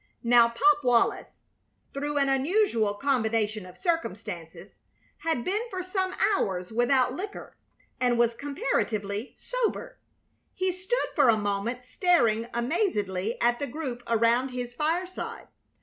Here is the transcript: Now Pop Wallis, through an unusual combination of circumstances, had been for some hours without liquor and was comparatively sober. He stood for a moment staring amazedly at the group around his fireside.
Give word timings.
Now 0.23 0.47
Pop 0.49 0.83
Wallis, 0.83 1.43
through 1.93 2.17
an 2.17 2.27
unusual 2.27 2.95
combination 2.95 3.67
of 3.67 3.77
circumstances, 3.77 4.79
had 5.19 5.43
been 5.43 5.61
for 5.69 5.83
some 5.83 6.15
hours 6.35 6.71
without 6.71 7.13
liquor 7.13 7.55
and 7.99 8.17
was 8.17 8.33
comparatively 8.33 9.35
sober. 9.37 9.99
He 10.55 10.71
stood 10.71 11.09
for 11.13 11.29
a 11.29 11.37
moment 11.37 11.83
staring 11.83 12.47
amazedly 12.51 13.39
at 13.39 13.59
the 13.59 13.67
group 13.67 14.01
around 14.07 14.49
his 14.49 14.73
fireside. 14.73 15.49